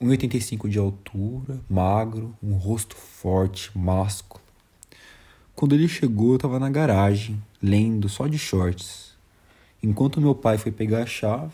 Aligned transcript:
1,85 0.00 0.66
de 0.70 0.78
altura, 0.78 1.60
magro, 1.68 2.34
um 2.42 2.54
rosto 2.54 2.96
forte, 2.96 3.70
másculo. 3.76 4.42
Quando 5.54 5.74
ele 5.74 5.86
chegou, 5.86 6.30
eu 6.30 6.36
estava 6.36 6.58
na 6.58 6.70
garagem, 6.70 7.42
lendo 7.62 8.08
só 8.08 8.26
de 8.26 8.38
shorts. 8.38 9.12
Enquanto 9.82 10.18
meu 10.18 10.34
pai 10.34 10.56
foi 10.56 10.72
pegar 10.72 11.02
a 11.02 11.06
chave, 11.06 11.52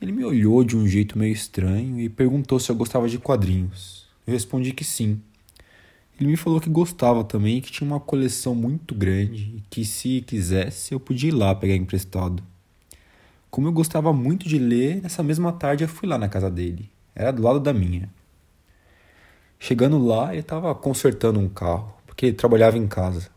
ele 0.00 0.12
me 0.12 0.24
olhou 0.24 0.64
de 0.64 0.74
um 0.74 0.88
jeito 0.88 1.18
meio 1.18 1.34
estranho 1.34 2.00
e 2.00 2.08
perguntou 2.08 2.58
se 2.58 2.72
eu 2.72 2.76
gostava 2.76 3.06
de 3.10 3.18
quadrinhos. 3.18 4.06
Eu 4.26 4.32
respondi 4.32 4.72
que 4.72 4.84
sim. 4.84 5.20
Ele 6.20 6.28
me 6.28 6.36
falou 6.36 6.60
que 6.60 6.68
gostava 6.68 7.24
também 7.24 7.62
que 7.62 7.72
tinha 7.72 7.88
uma 7.88 7.98
coleção 7.98 8.54
muito 8.54 8.94
grande 8.94 9.64
que 9.70 9.86
se 9.86 10.20
quisesse 10.20 10.92
eu 10.92 11.00
podia 11.00 11.30
ir 11.30 11.32
lá 11.32 11.54
pegar 11.54 11.74
emprestado. 11.74 12.42
Como 13.50 13.66
eu 13.66 13.72
gostava 13.72 14.12
muito 14.12 14.46
de 14.46 14.58
ler, 14.58 15.00
nessa 15.00 15.22
mesma 15.22 15.50
tarde 15.50 15.82
eu 15.82 15.88
fui 15.88 16.06
lá 16.06 16.18
na 16.18 16.28
casa 16.28 16.50
dele. 16.50 16.90
Era 17.14 17.32
do 17.32 17.42
lado 17.42 17.58
da 17.58 17.72
minha. 17.72 18.10
Chegando 19.58 19.96
lá, 19.96 20.32
ele 20.32 20.42
estava 20.42 20.74
consertando 20.74 21.40
um 21.40 21.48
carro, 21.48 21.94
porque 22.06 22.26
ele 22.26 22.36
trabalhava 22.36 22.76
em 22.76 22.86
casa. 22.86 23.30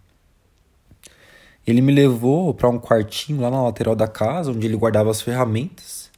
Ele 1.66 1.82
me 1.82 1.94
levou 1.94 2.54
para 2.54 2.68
um 2.68 2.78
quartinho 2.78 3.40
lá 3.40 3.50
na 3.50 3.64
lateral 3.64 3.96
da 3.96 4.10
casa, 4.10 4.52
onde 4.52 4.68
ele 4.68 4.76
guardava 4.76 5.10
as 5.10 5.22
ferramentas. 5.22 6.12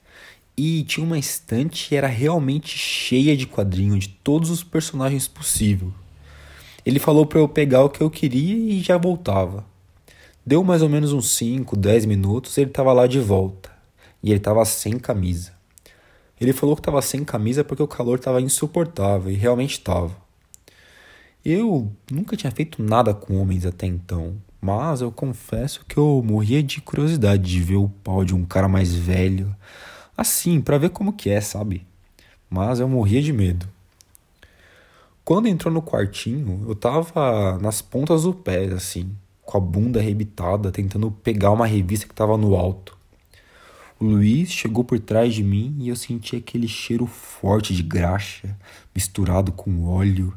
E 0.57 0.83
tinha 0.83 1.05
uma 1.05 1.19
estante 1.19 1.93
e 1.93 1.97
era 1.97 2.07
realmente 2.07 2.75
cheia 2.75 3.37
de 3.37 3.45
quadrinhos 3.45 3.99
de 3.99 4.09
todos 4.09 4.49
os 4.49 4.63
personagens 4.63 5.27
possíveis. 5.27 6.04
Ele 6.85 6.99
falou 6.99 7.25
para 7.25 7.39
eu 7.39 7.47
pegar 7.49 7.83
o 7.83 7.89
que 7.89 8.01
eu 8.01 8.09
queria 8.09 8.55
e 8.55 8.79
já 8.79 8.97
voltava. 8.97 9.65
Deu 10.45 10.63
mais 10.63 10.83
ou 10.83 10.89
menos 10.89 11.11
uns 11.11 11.31
5, 11.31 11.75
10 11.75 12.05
minutos, 12.05 12.55
ele 12.57 12.69
estava 12.69 12.93
lá 12.93 13.07
de 13.07 13.19
volta. 13.19 13.71
E 14.21 14.29
ele 14.29 14.37
estava 14.37 14.63
sem 14.65 14.99
camisa. 14.99 15.53
Ele 16.39 16.53
falou 16.53 16.75
que 16.75 16.81
estava 16.81 17.01
sem 17.01 17.23
camisa 17.23 17.63
porque 17.63 17.81
o 17.81 17.87
calor 17.87 18.19
estava 18.19 18.41
insuportável 18.41 19.31
e 19.31 19.35
realmente 19.35 19.71
estava. 19.71 20.15
Eu 21.43 21.91
nunca 22.11 22.37
tinha 22.37 22.51
feito 22.51 22.83
nada 22.83 23.13
com 23.13 23.39
homens 23.39 23.65
até 23.65 23.87
então, 23.87 24.35
mas 24.61 25.01
eu 25.01 25.11
confesso 25.11 25.85
que 25.87 25.97
eu 25.97 26.21
morria 26.25 26.61
de 26.61 26.81
curiosidade 26.81 27.43
de 27.43 27.61
ver 27.61 27.77
o 27.77 27.89
pau 27.89 28.25
de 28.25 28.35
um 28.35 28.45
cara 28.45 28.67
mais 28.67 28.93
velho, 28.93 29.55
assim, 30.17 30.59
para 30.59 30.77
ver 30.77 30.89
como 30.89 31.13
que 31.13 31.29
é, 31.29 31.39
sabe? 31.41 31.85
Mas 32.49 32.79
eu 32.79 32.87
morria 32.87 33.21
de 33.21 33.31
medo. 33.31 33.74
Quando 35.25 35.47
entrou 35.47 35.73
no 35.73 35.81
quartinho, 35.81 36.63
eu 36.67 36.75
tava 36.75 37.57
nas 37.57 37.81
pontas 37.81 38.21
do 38.21 38.33
pé, 38.33 38.65
assim, 38.65 39.09
com 39.41 39.57
a 39.57 39.59
bunda 39.59 39.99
arrebitada, 39.99 40.71
tentando 40.71 41.09
pegar 41.09 41.49
uma 41.49 41.65
revista 41.65 42.07
que 42.07 42.13
tava 42.13 42.37
no 42.37 42.55
alto. 42.55 42.95
O 43.99 44.05
Luiz 44.05 44.51
chegou 44.51 44.83
por 44.83 44.99
trás 44.99 45.33
de 45.33 45.43
mim 45.43 45.75
e 45.79 45.89
eu 45.89 45.95
senti 45.95 46.35
aquele 46.35 46.67
cheiro 46.67 47.07
forte 47.07 47.73
de 47.73 47.81
graxa, 47.81 48.55
misturado 48.93 49.51
com 49.51 49.87
óleo. 49.87 50.31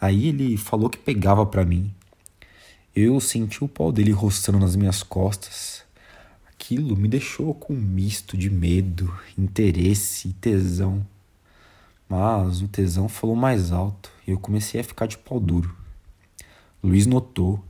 Aí 0.00 0.28
ele 0.28 0.56
falou 0.56 0.88
que 0.88 0.96
pegava 0.96 1.44
para 1.44 1.66
mim. 1.66 1.92
Eu 2.94 3.20
senti 3.20 3.62
o 3.62 3.68
pau 3.68 3.92
dele 3.92 4.12
roçando 4.12 4.58
nas 4.58 4.74
minhas 4.74 5.02
costas. 5.02 5.82
Aquilo 6.48 6.96
me 6.96 7.06
deixou 7.06 7.52
com 7.52 7.74
um 7.74 7.76
misto 7.76 8.34
de 8.34 8.48
medo, 8.48 9.14
interesse 9.36 10.28
e 10.28 10.32
tesão. 10.32 11.06
Mas 12.08 12.62
o 12.62 12.68
tesão 12.68 13.08
falou 13.08 13.34
mais 13.34 13.72
alto 13.72 14.10
e 14.26 14.30
eu 14.30 14.38
comecei 14.38 14.80
a 14.80 14.84
ficar 14.84 15.06
de 15.06 15.18
pau 15.18 15.40
duro. 15.40 15.74
Luiz 16.82 17.06
notou 17.06 17.62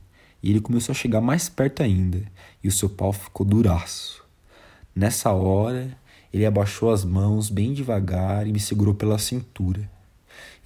e 0.43 0.51
ele 0.51 0.61
começou 0.61 0.93
a 0.93 0.95
chegar 0.95 1.21
mais 1.21 1.49
perto 1.49 1.81
ainda 1.81 2.23
e 2.63 2.67
o 2.67 2.71
seu 2.71 2.89
pau 2.89 3.11
ficou 3.11 3.45
duraço. 3.45 4.23
Nessa 4.95 5.31
hora, 5.31 5.97
ele 6.33 6.45
abaixou 6.45 6.91
as 6.91 7.03
mãos 7.03 7.49
bem 7.49 7.73
devagar 7.73 8.45
e 8.45 8.51
me 8.51 8.59
segurou 8.59 8.93
pela 8.93 9.17
cintura. 9.17 9.89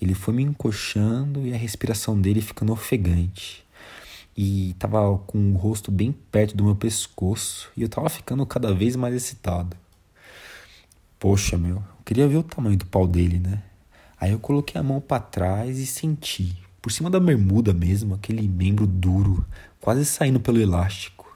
Ele 0.01 0.13
foi 0.13 0.33
me 0.33 0.43
encoxando 0.43 1.45
e 1.45 1.53
a 1.53 1.57
respiração 1.57 2.19
dele 2.19 2.41
ficando 2.41 2.73
ofegante. 2.73 3.63
E 4.35 4.71
estava 4.71 5.17
com 5.19 5.53
o 5.53 5.57
rosto 5.57 5.91
bem 5.91 6.11
perto 6.11 6.55
do 6.57 6.63
meu 6.63 6.75
pescoço 6.75 7.71
e 7.77 7.81
eu 7.81 7.85
estava 7.85 8.09
ficando 8.09 8.45
cada 8.45 8.73
vez 8.73 8.95
mais 8.95 9.13
excitado. 9.13 9.77
Poxa, 11.19 11.57
meu, 11.57 11.75
eu 11.75 12.00
queria 12.11 12.27
ver 12.27 12.35
o 12.35 12.44
tamanho 12.44 12.75
do 12.75 12.85
pau 12.85 13.07
dele, 13.07 13.39
né? 13.39 13.63
Aí 14.19 14.31
eu 14.33 14.39
coloquei 14.39 14.77
a 14.77 14.83
mão 14.83 14.99
para 14.99 15.22
trás 15.22 15.79
e 15.79 15.85
senti, 15.85 16.57
por 16.81 16.91
cima 16.91 17.09
da 17.09 17.22
bermuda 17.22 17.73
mesmo, 17.73 18.13
aquele 18.13 18.45
membro 18.49 18.85
duro, 18.85 19.45
quase 19.79 20.03
saindo 20.03 20.38
pelo 20.38 20.59
elástico. 20.59 21.33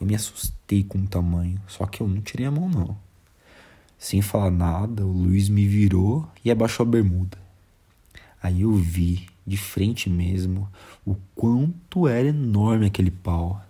Eu 0.00 0.06
me 0.06 0.14
assustei 0.14 0.84
com 0.84 0.98
o 0.98 1.06
tamanho, 1.08 1.60
só 1.66 1.86
que 1.86 2.00
eu 2.00 2.06
não 2.06 2.20
tirei 2.20 2.46
a 2.46 2.52
mão 2.52 2.68
não. 2.68 2.96
Sem 3.98 4.22
falar 4.22 4.52
nada, 4.52 5.04
o 5.04 5.10
Luiz 5.10 5.48
me 5.48 5.66
virou 5.66 6.24
e 6.44 6.52
abaixou 6.52 6.86
a 6.86 6.88
bermuda. 6.88 7.36
Aí 8.40 8.60
eu 8.60 8.72
vi, 8.76 9.26
de 9.44 9.56
frente 9.56 10.08
mesmo, 10.08 10.68
o 11.04 11.16
quanto 11.34 12.06
era 12.06 12.28
enorme 12.28 12.86
aquele 12.86 13.10
pau. 13.10 13.60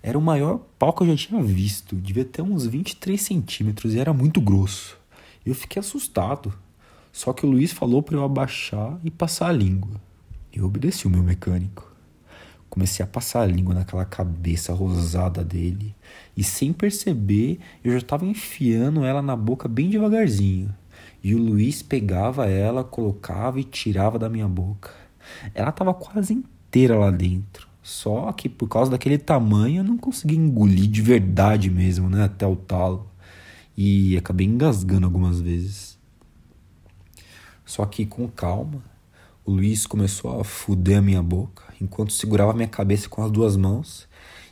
Era 0.00 0.16
o 0.16 0.22
maior 0.22 0.60
pau 0.78 0.92
que 0.92 1.02
eu 1.02 1.08
já 1.08 1.16
tinha 1.16 1.42
visto, 1.42 1.96
devia 1.96 2.24
ter 2.24 2.42
uns 2.42 2.64
23 2.64 3.20
centímetros 3.20 3.92
e 3.92 3.98
era 3.98 4.12
muito 4.12 4.40
grosso. 4.40 4.96
Eu 5.46 5.54
fiquei 5.54 5.78
assustado. 5.78 6.52
Só 7.12 7.32
que 7.32 7.46
o 7.46 7.48
Luiz 7.48 7.72
falou 7.72 8.02
para 8.02 8.16
eu 8.16 8.24
abaixar 8.24 8.98
e 9.04 9.12
passar 9.12 9.48
a 9.48 9.52
língua. 9.52 10.00
Eu 10.52 10.64
obedeci 10.64 11.06
o 11.06 11.10
meu 11.10 11.22
mecânico. 11.22 11.94
Comecei 12.68 13.04
a 13.04 13.06
passar 13.06 13.42
a 13.42 13.46
língua 13.46 13.72
naquela 13.72 14.04
cabeça 14.04 14.74
rosada 14.74 15.44
dele 15.44 15.94
e 16.36 16.42
sem 16.42 16.72
perceber 16.72 17.60
eu 17.84 17.92
já 17.92 17.98
estava 17.98 18.26
enfiando 18.26 19.04
ela 19.04 19.22
na 19.22 19.36
boca 19.36 19.68
bem 19.68 19.88
devagarzinho. 19.88 20.74
E 21.22 21.32
o 21.32 21.38
Luiz 21.38 21.80
pegava 21.80 22.46
ela, 22.46 22.82
colocava 22.82 23.60
e 23.60 23.64
tirava 23.64 24.18
da 24.18 24.28
minha 24.28 24.48
boca. 24.48 24.90
Ela 25.54 25.70
estava 25.70 25.94
quase 25.94 26.34
inteira 26.34 26.98
lá 26.98 27.10
dentro. 27.10 27.68
Só 27.82 28.32
que 28.32 28.48
por 28.48 28.68
causa 28.68 28.90
daquele 28.90 29.16
tamanho 29.16 29.78
eu 29.80 29.84
não 29.84 29.96
consegui 29.96 30.36
engolir 30.36 30.88
de 30.88 31.00
verdade 31.00 31.70
mesmo, 31.70 32.10
né? 32.10 32.24
Até 32.24 32.46
o 32.46 32.56
talo 32.56 33.08
e 33.76 34.16
acabei 34.16 34.46
engasgando 34.46 35.06
algumas 35.06 35.40
vezes. 35.40 35.98
Só 37.64 37.84
que 37.84 38.06
com 38.06 38.28
calma, 38.28 38.82
o 39.44 39.50
Luiz 39.50 39.86
começou 39.86 40.40
a 40.40 40.44
fuder 40.44 40.98
a 40.98 41.02
minha 41.02 41.22
boca 41.22 41.64
enquanto 41.80 42.12
segurava 42.12 42.52
minha 42.52 42.68
cabeça 42.68 43.08
com 43.08 43.22
as 43.22 43.30
duas 43.30 43.56
mãos 43.56 44.08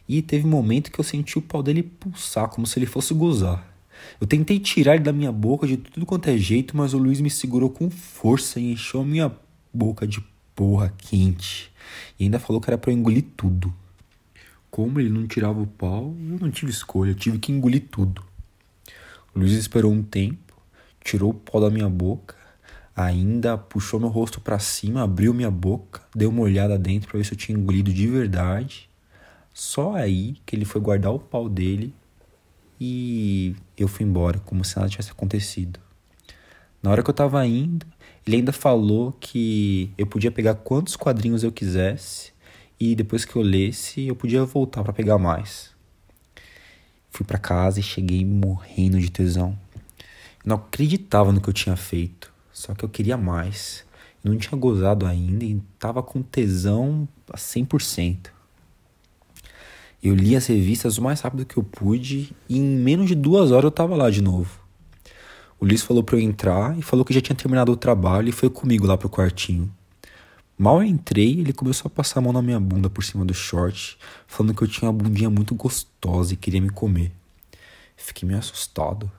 e 0.08 0.20
teve 0.20 0.46
um 0.46 0.50
momento 0.50 0.90
que 0.90 0.98
eu 0.98 1.04
senti 1.04 1.38
o 1.38 1.42
pau 1.42 1.62
dele 1.62 1.82
pulsar 1.82 2.48
como 2.48 2.66
se 2.66 2.78
ele 2.78 2.86
fosse 2.86 3.14
gozar. 3.14 3.72
Eu 4.20 4.26
tentei 4.26 4.58
tirar 4.58 4.96
ele 4.96 5.04
da 5.04 5.12
minha 5.12 5.32
boca 5.32 5.66
de 5.66 5.76
tudo 5.76 6.04
quanto 6.04 6.28
é 6.28 6.36
jeito, 6.36 6.76
mas 6.76 6.92
o 6.92 6.98
Luiz 6.98 7.20
me 7.20 7.30
segurou 7.30 7.70
com 7.70 7.88
força 7.88 8.60
e 8.60 8.72
encheu 8.72 9.00
a 9.00 9.04
minha 9.04 9.32
boca 9.72 10.06
de 10.06 10.22
porra 10.54 10.92
quente. 10.98 11.72
E 12.18 12.24
ainda 12.24 12.38
falou 12.38 12.60
que 12.60 12.68
era 12.68 12.76
para 12.76 12.90
eu 12.90 12.96
engolir 12.96 13.24
tudo. 13.36 13.72
Como 14.70 15.00
ele 15.00 15.08
não 15.08 15.26
tirava 15.26 15.60
o 15.60 15.66
pau, 15.66 16.14
eu 16.30 16.38
não 16.38 16.50
tive 16.50 16.70
escolha, 16.70 17.10
eu 17.10 17.14
tive 17.14 17.38
que 17.38 17.52
engolir 17.52 17.84
tudo. 17.90 18.22
Luiz 19.34 19.52
esperou 19.52 19.92
um 19.92 20.02
tempo, 20.02 20.56
tirou 21.02 21.30
o 21.30 21.34
pó 21.34 21.58
da 21.58 21.68
minha 21.68 21.88
boca, 21.88 22.36
ainda 22.94 23.58
puxou 23.58 23.98
meu 23.98 24.08
rosto 24.08 24.40
para 24.40 24.60
cima, 24.60 25.02
abriu 25.02 25.34
minha 25.34 25.50
boca, 25.50 26.02
deu 26.14 26.30
uma 26.30 26.42
olhada 26.42 26.78
dentro 26.78 27.08
para 27.08 27.18
ver 27.18 27.24
se 27.24 27.32
eu 27.32 27.38
tinha 27.38 27.58
engolido 27.58 27.92
de 27.92 28.06
verdade. 28.06 28.88
Só 29.52 29.94
aí 29.94 30.36
que 30.46 30.54
ele 30.54 30.64
foi 30.64 30.80
guardar 30.80 31.12
o 31.12 31.18
pau 31.18 31.48
dele 31.48 31.92
e 32.80 33.56
eu 33.76 33.88
fui 33.88 34.06
embora, 34.06 34.38
como 34.38 34.64
se 34.64 34.76
nada 34.76 34.88
tivesse 34.88 35.10
acontecido. 35.10 35.80
Na 36.80 36.90
hora 36.90 37.02
que 37.02 37.10
eu 37.10 37.14
tava 37.14 37.44
indo, 37.44 37.84
ele 38.24 38.36
ainda 38.36 38.52
falou 38.52 39.12
que 39.18 39.90
eu 39.98 40.06
podia 40.06 40.30
pegar 40.30 40.54
quantos 40.54 40.94
quadrinhos 40.94 41.42
eu 41.42 41.50
quisesse 41.50 42.32
e 42.78 42.94
depois 42.94 43.24
que 43.24 43.34
eu 43.34 43.42
lesse, 43.42 44.06
eu 44.06 44.14
podia 44.14 44.44
voltar 44.44 44.84
para 44.84 44.92
pegar 44.92 45.18
mais. 45.18 45.73
Fui 47.14 47.24
para 47.24 47.38
casa 47.38 47.78
e 47.78 47.82
cheguei 47.82 48.24
morrendo 48.24 48.98
de 48.98 49.08
tesão. 49.08 49.56
Eu 50.44 50.48
não 50.48 50.56
acreditava 50.56 51.30
no 51.30 51.40
que 51.40 51.48
eu 51.48 51.52
tinha 51.52 51.76
feito, 51.76 52.32
só 52.52 52.74
que 52.74 52.84
eu 52.84 52.88
queria 52.88 53.16
mais. 53.16 53.84
Eu 54.24 54.32
não 54.32 54.38
tinha 54.38 54.58
gozado 54.58 55.06
ainda 55.06 55.44
e 55.44 55.62
tava 55.78 56.02
com 56.02 56.20
tesão 56.20 57.06
a 57.32 57.36
100%. 57.36 58.30
Eu 60.02 60.16
li 60.16 60.34
as 60.34 60.48
revistas 60.48 60.98
o 60.98 61.02
mais 61.02 61.20
rápido 61.20 61.46
que 61.46 61.56
eu 61.56 61.62
pude 61.62 62.34
e 62.48 62.58
em 62.58 62.62
menos 62.62 63.06
de 63.06 63.14
duas 63.14 63.52
horas 63.52 63.66
eu 63.66 63.70
tava 63.70 63.94
lá 63.94 64.10
de 64.10 64.20
novo. 64.20 64.58
O 65.60 65.64
Luiz 65.64 65.82
falou 65.82 66.02
para 66.02 66.16
eu 66.16 66.20
entrar 66.20 66.76
e 66.76 66.82
falou 66.82 67.04
que 67.04 67.14
já 67.14 67.20
tinha 67.20 67.36
terminado 67.36 67.70
o 67.70 67.76
trabalho 67.76 68.28
e 68.28 68.32
foi 68.32 68.50
comigo 68.50 68.88
lá 68.88 68.98
pro 68.98 69.08
quartinho. 69.08 69.72
Mal 70.56 70.80
eu 70.80 70.88
entrei, 70.88 71.40
ele 71.40 71.52
começou 71.52 71.88
a 71.88 71.90
passar 71.90 72.20
a 72.20 72.22
mão 72.22 72.32
na 72.32 72.40
minha 72.40 72.60
bunda 72.60 72.88
por 72.88 73.02
cima 73.02 73.24
do 73.24 73.34
short, 73.34 73.98
falando 74.24 74.54
que 74.54 74.62
eu 74.62 74.68
tinha 74.68 74.88
uma 74.88 74.96
bundinha 74.96 75.28
muito 75.28 75.52
gostosa 75.52 76.32
e 76.32 76.36
queria 76.36 76.60
me 76.60 76.70
comer. 76.70 77.10
Fiquei 77.96 78.24
meio 78.24 78.38
assustado. 78.38 79.10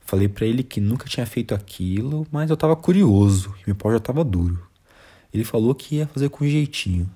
Falei 0.00 0.26
para 0.26 0.46
ele 0.46 0.62
que 0.62 0.80
nunca 0.80 1.06
tinha 1.06 1.26
feito 1.26 1.54
aquilo, 1.54 2.26
mas 2.32 2.48
eu 2.48 2.56
tava 2.56 2.74
curioso 2.74 3.54
e 3.60 3.64
meu 3.66 3.76
pau 3.76 3.92
já 3.92 4.00
tava 4.00 4.24
duro. 4.24 4.66
Ele 5.32 5.44
falou 5.44 5.74
que 5.74 5.96
ia 5.96 6.06
fazer 6.06 6.30
com 6.30 6.46
jeitinho. 6.46 7.08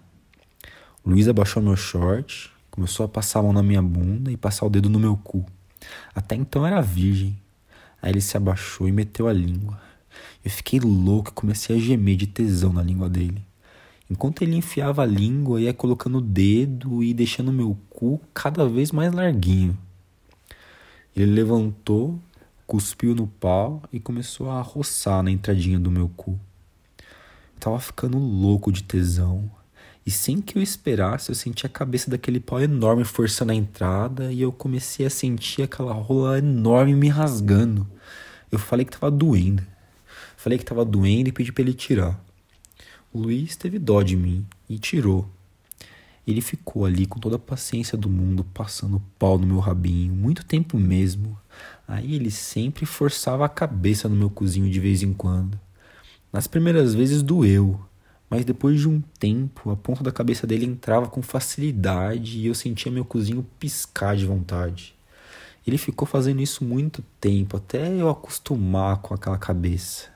Luiz 1.04 1.26
abaixou 1.26 1.62
meu 1.62 1.74
short, 1.74 2.52
começou 2.70 3.06
a 3.06 3.08
passar 3.08 3.40
a 3.40 3.42
mão 3.44 3.52
na 3.54 3.62
minha 3.62 3.82
bunda 3.82 4.30
e 4.30 4.36
passar 4.36 4.66
o 4.66 4.70
dedo 4.70 4.90
no 4.90 4.98
meu 4.98 5.16
cu. 5.16 5.44
Até 6.14 6.34
então 6.34 6.66
era 6.66 6.82
virgem. 6.82 7.34
Aí 8.02 8.12
ele 8.12 8.20
se 8.20 8.36
abaixou 8.36 8.86
e 8.86 8.92
meteu 8.92 9.26
a 9.26 9.32
língua. 9.32 9.80
Eu 10.44 10.50
fiquei 10.50 10.78
louco 10.78 11.30
e 11.30 11.32
comecei 11.32 11.76
a 11.76 11.78
gemer 11.78 12.16
de 12.16 12.26
tesão 12.26 12.70
na 12.70 12.82
língua 12.82 13.08
dele. 13.08 13.42
Enquanto 14.10 14.42
ele 14.42 14.56
enfiava 14.56 15.02
a 15.02 15.06
língua, 15.06 15.60
ia 15.60 15.72
colocando 15.72 16.18
o 16.18 16.20
dedo 16.20 17.02
e 17.02 17.14
deixando 17.14 17.52
meu 17.52 17.76
cu 17.88 18.20
cada 18.34 18.68
vez 18.68 18.92
mais 18.92 19.12
larguinho. 19.12 19.76
Ele 21.16 21.30
levantou, 21.30 22.20
cuspiu 22.66 23.14
no 23.14 23.26
pau 23.26 23.82
e 23.92 24.00
começou 24.00 24.50
a 24.50 24.60
roçar 24.60 25.22
na 25.22 25.30
entradinha 25.30 25.78
do 25.78 25.90
meu 25.90 26.08
cu. 26.08 26.38
Eu 26.98 27.60
tava 27.60 27.80
ficando 27.80 28.18
louco 28.18 28.70
de 28.70 28.82
tesão. 28.82 29.50
E 30.06 30.10
sem 30.10 30.40
que 30.40 30.58
eu 30.58 30.62
esperasse, 30.62 31.30
eu 31.30 31.34
senti 31.34 31.64
a 31.64 31.68
cabeça 31.68 32.10
daquele 32.10 32.38
pau 32.38 32.60
enorme 32.60 33.04
forçando 33.04 33.52
a 33.52 33.54
entrada 33.54 34.30
e 34.30 34.42
eu 34.42 34.52
comecei 34.52 35.06
a 35.06 35.10
sentir 35.10 35.62
aquela 35.62 35.94
rola 35.94 36.38
enorme 36.38 36.94
me 36.94 37.08
rasgando. 37.08 37.86
Eu 38.52 38.58
falei 38.58 38.84
que 38.84 38.92
tava 38.92 39.10
doendo. 39.10 39.62
Falei 40.36 40.58
que 40.58 40.64
tava 40.64 40.84
doendo 40.84 41.30
e 41.30 41.32
pedi 41.32 41.52
para 41.52 41.62
ele 41.62 41.72
tirar. 41.72 42.23
Luiz 43.14 43.54
teve 43.54 43.78
dó 43.78 44.02
de 44.02 44.16
mim 44.16 44.44
e 44.68 44.76
tirou. 44.76 45.28
Ele 46.26 46.40
ficou 46.40 46.84
ali 46.84 47.06
com 47.06 47.20
toda 47.20 47.36
a 47.36 47.38
paciência 47.38 47.96
do 47.96 48.08
mundo, 48.08 48.42
passando 48.52 49.00
pau 49.18 49.38
no 49.38 49.46
meu 49.46 49.58
rabinho, 49.58 50.12
muito 50.12 50.44
tempo 50.44 50.78
mesmo. 50.78 51.38
Aí 51.86 52.14
ele 52.14 52.30
sempre 52.30 52.84
forçava 52.84 53.44
a 53.44 53.48
cabeça 53.48 54.08
no 54.08 54.16
meu 54.16 54.30
cozinho 54.30 54.68
de 54.70 54.80
vez 54.80 55.02
em 55.02 55.12
quando. 55.12 55.60
Nas 56.32 56.48
primeiras 56.48 56.94
vezes 56.94 57.22
doeu, 57.22 57.78
mas 58.28 58.44
depois 58.44 58.80
de 58.80 58.88
um 58.88 59.00
tempo 59.00 59.70
a 59.70 59.76
ponta 59.76 60.02
da 60.02 60.10
cabeça 60.10 60.46
dele 60.46 60.66
entrava 60.66 61.06
com 61.06 61.22
facilidade 61.22 62.40
e 62.40 62.46
eu 62.46 62.54
sentia 62.54 62.90
meu 62.90 63.04
cozinho 63.04 63.46
piscar 63.60 64.16
de 64.16 64.26
vontade. 64.26 64.94
Ele 65.66 65.78
ficou 65.78 66.06
fazendo 66.06 66.40
isso 66.40 66.64
muito 66.64 67.02
tempo, 67.20 67.56
até 67.56 67.88
eu 67.88 68.08
acostumar 68.08 68.96
com 68.98 69.14
aquela 69.14 69.38
cabeça. 69.38 70.08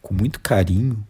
Com 0.00 0.14
muito 0.14 0.40
carinho, 0.40 1.06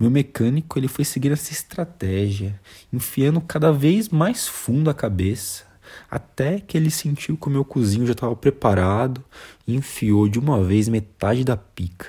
meu 0.00 0.10
mecânico 0.10 0.78
ele 0.78 0.88
foi 0.88 1.04
seguir 1.04 1.30
essa 1.30 1.52
estratégia, 1.52 2.58
enfiando 2.90 3.38
cada 3.38 3.70
vez 3.70 4.08
mais 4.08 4.48
fundo 4.48 4.88
a 4.88 4.94
cabeça, 4.94 5.64
até 6.10 6.58
que 6.58 6.74
ele 6.74 6.90
sentiu 6.90 7.36
que 7.36 7.48
o 7.48 7.50
meu 7.50 7.66
cozinho 7.66 8.06
já 8.06 8.12
estava 8.12 8.34
preparado 8.34 9.22
e 9.66 9.74
enfiou 9.74 10.26
de 10.26 10.38
uma 10.38 10.64
vez 10.64 10.88
metade 10.88 11.44
da 11.44 11.54
pica. 11.54 12.08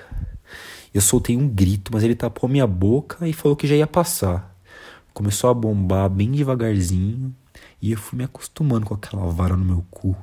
Eu 0.94 1.02
soltei 1.02 1.36
um 1.36 1.50
grito, 1.50 1.92
mas 1.94 2.02
ele 2.02 2.16
tapou 2.16 2.50
minha 2.50 2.66
boca 2.66 3.28
e 3.28 3.34
falou 3.34 3.58
que 3.58 3.68
já 3.68 3.76
ia 3.76 3.88
passar. 3.88 4.56
Começou 5.14 5.50
a 5.50 5.54
bombar 5.54 6.10
bem 6.10 6.32
devagarzinho 6.32 7.36
e 7.82 7.92
eu 7.92 7.98
fui 7.98 8.18
me 8.18 8.24
acostumando 8.24 8.86
com 8.86 8.94
aquela 8.94 9.26
vara 9.26 9.58
no 9.58 9.66
meu 9.66 9.86
cu. 9.92 10.16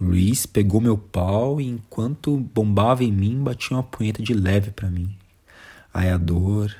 Luiz 0.00 0.46
pegou 0.46 0.80
meu 0.80 0.98
pau 0.98 1.60
e 1.60 1.68
enquanto 1.68 2.36
bombava 2.36 3.04
em 3.04 3.12
mim, 3.12 3.40
batia 3.40 3.76
uma 3.76 3.84
punheta 3.84 4.20
de 4.20 4.34
leve 4.34 4.72
para 4.72 4.90
mim. 4.90 5.21
Aí 5.92 6.08
a 6.08 6.16
dor, 6.16 6.74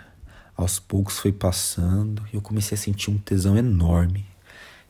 aos 0.56 0.78
poucos 0.78 1.18
foi 1.18 1.32
passando 1.32 2.24
e 2.32 2.36
eu 2.36 2.42
comecei 2.42 2.76
a 2.76 2.80
sentir 2.80 3.10
um 3.10 3.18
tesão 3.18 3.56
enorme. 3.56 4.24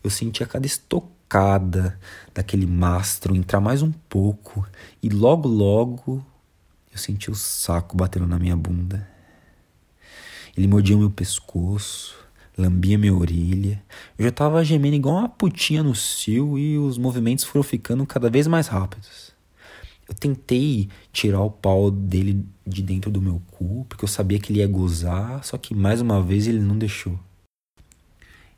Eu 0.03 0.11
sentia 0.11 0.47
cada 0.47 0.67
estocada 0.67 1.99
daquele 2.35 2.67
mastro 2.67 3.35
entrar 3.35 3.61
mais 3.61 3.83
um 3.83 3.91
pouco 3.91 4.67
e 5.03 5.09
logo 5.09 5.49
logo 5.49 6.25
eu 6.93 6.99
senti 6.99 7.31
o 7.31 7.35
saco 7.35 7.97
batendo 7.97 8.27
na 8.27 8.39
minha 8.39 8.57
bunda. 8.57 9.09
Ele 10.57 10.69
mordia 10.69 10.97
meu 10.97 11.11
pescoço, 11.11 12.15
lambia 12.57 12.99
minha 12.99 13.15
orelha. 13.15 13.83
Eu 14.19 14.25
já 14.25 14.29
estava 14.29 14.63
gemendo 14.63 14.97
igual 14.97 15.17
uma 15.17 15.29
putinha 15.29 15.83
no 15.83 15.95
cio 15.95 16.59
e 16.59 16.77
os 16.79 16.99
movimentos 16.99 17.45
foram 17.45 17.63
ficando 17.63 18.05
cada 18.05 18.29
vez 18.29 18.47
mais 18.47 18.69
rápidos. 18.69 19.32
Eu 20.13 20.17
tentei 20.19 20.91
tirar 21.11 21.41
o 21.41 21.51
pau 21.51 21.91
dele 21.91 22.45
de 22.67 22.83
dentro 22.83 23.11
do 23.11 23.23
meu 23.23 23.41
cu, 23.51 23.87
porque 23.89 24.05
eu 24.05 24.09
sabia 24.09 24.39
que 24.39 24.53
ele 24.53 24.59
ia 24.59 24.67
gozar, 24.67 25.43
só 25.43 25.57
que 25.57 25.75
mais 25.75 26.03
uma 26.03 26.23
vez 26.23 26.47
ele 26.47 26.61
não 26.61 26.77
deixou. 26.77 27.19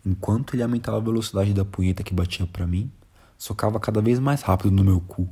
Enquanto 0.04 0.54
ele 0.54 0.64
aumentava 0.64 0.96
a 0.96 1.00
velocidade 1.00 1.54
da 1.54 1.64
punheta 1.64 2.02
que 2.02 2.12
batia 2.12 2.44
para 2.44 2.66
mim, 2.66 2.90
socava 3.38 3.78
cada 3.78 4.02
vez 4.02 4.18
mais 4.18 4.42
rápido 4.42 4.72
no 4.72 4.82
meu 4.82 5.00
cu. 5.00 5.28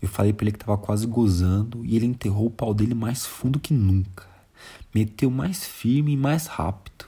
Eu 0.00 0.06
falei 0.06 0.32
para 0.32 0.44
ele 0.44 0.52
que 0.52 0.58
estava 0.58 0.78
quase 0.78 1.04
gozando 1.04 1.84
e 1.84 1.96
ele 1.96 2.06
enterrou 2.06 2.46
o 2.46 2.50
pau 2.50 2.72
dele 2.72 2.94
mais 2.94 3.26
fundo 3.26 3.58
que 3.58 3.74
nunca. 3.74 4.28
Meteu 4.94 5.32
mais 5.32 5.64
firme 5.66 6.12
e 6.12 6.16
mais 6.16 6.46
rápido. 6.46 7.06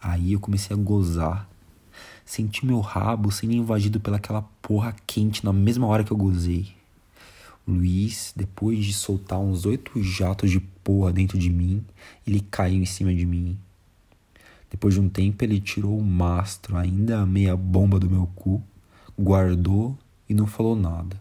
Aí 0.00 0.32
eu 0.32 0.40
comecei 0.40 0.74
a 0.74 0.80
gozar. 0.80 1.46
Senti 2.24 2.64
meu 2.64 2.80
rabo 2.80 3.30
sendo 3.30 3.52
invadido 3.52 4.00
pelaquela 4.00 4.40
porra 4.62 4.96
quente 5.06 5.44
na 5.44 5.52
mesma 5.52 5.86
hora 5.86 6.02
que 6.02 6.10
eu 6.10 6.16
gozei. 6.16 6.77
Luiz, 7.68 8.32
depois 8.34 8.82
de 8.82 8.94
soltar 8.94 9.38
uns 9.38 9.66
oito 9.66 10.02
jatos 10.02 10.50
de 10.50 10.58
porra 10.58 11.12
dentro 11.12 11.38
de 11.38 11.50
mim, 11.50 11.84
ele 12.26 12.40
caiu 12.40 12.80
em 12.80 12.86
cima 12.86 13.14
de 13.14 13.26
mim. 13.26 13.58
Depois 14.70 14.94
de 14.94 15.00
um 15.00 15.08
tempo, 15.10 15.44
ele 15.44 15.60
tirou 15.60 15.98
o 15.98 16.02
mastro, 16.02 16.78
ainda 16.78 17.26
meia 17.26 17.54
bomba 17.54 18.00
do 18.00 18.08
meu 18.08 18.26
cu, 18.34 18.62
guardou 19.18 19.98
e 20.26 20.32
não 20.32 20.46
falou 20.46 20.74
nada. 20.74 21.20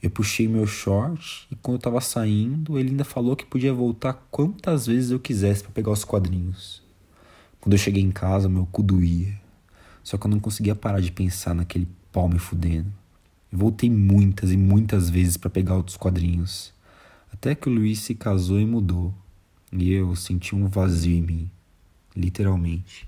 Eu 0.00 0.08
puxei 0.08 0.46
meu 0.46 0.68
short 0.68 1.48
e 1.50 1.56
quando 1.56 1.78
eu 1.78 1.82
tava 1.82 2.00
saindo, 2.00 2.78
ele 2.78 2.90
ainda 2.90 3.04
falou 3.04 3.34
que 3.34 3.44
podia 3.44 3.74
voltar 3.74 4.12
quantas 4.30 4.86
vezes 4.86 5.10
eu 5.10 5.18
quisesse 5.18 5.64
para 5.64 5.72
pegar 5.72 5.90
os 5.90 6.04
quadrinhos. 6.04 6.80
Quando 7.60 7.72
eu 7.72 7.78
cheguei 7.78 8.04
em 8.04 8.12
casa, 8.12 8.48
meu 8.48 8.66
cu 8.66 8.84
doía. 8.84 9.34
Só 10.04 10.16
que 10.16 10.26
eu 10.26 10.30
não 10.30 10.38
conseguia 10.38 10.76
parar 10.76 11.00
de 11.00 11.10
pensar 11.10 11.56
naquele 11.56 11.88
pau 12.12 12.28
me 12.28 12.38
fudendo. 12.38 12.92
Eu 13.50 13.58
voltei 13.58 13.88
muitas 13.88 14.52
e 14.52 14.56
muitas 14.56 15.08
vezes 15.08 15.36
para 15.36 15.48
pegar 15.48 15.76
outros 15.76 15.96
quadrinhos. 15.96 16.72
Até 17.32 17.54
que 17.54 17.68
o 17.68 17.72
Luiz 17.72 18.00
se 18.00 18.14
casou 18.14 18.60
e 18.60 18.66
mudou. 18.66 19.14
E 19.72 19.92
eu 19.92 20.14
senti 20.14 20.54
um 20.54 20.66
vazio 20.66 21.16
em 21.16 21.22
mim. 21.22 21.50
Literalmente. 22.14 23.07